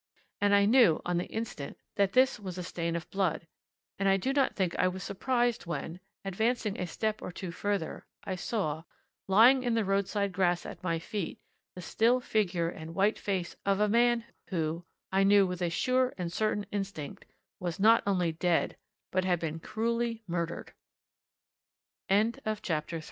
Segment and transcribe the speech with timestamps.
[0.41, 3.45] And I knew on the instant that this was the stain of blood,
[3.99, 8.07] and I do not think I was surprised when, advancing a step or two further,
[8.23, 8.85] I saw,
[9.27, 11.39] lying in the roadside grass at my feet,
[11.75, 16.15] the still figure and white face of a man who, I knew with a sure
[16.17, 17.25] and certain instinct,
[17.59, 18.77] was not only dead
[19.11, 20.73] but had been cruelly murdered.
[22.09, 22.99] CHAPTER IV THE MURDE